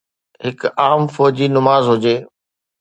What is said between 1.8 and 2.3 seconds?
هجي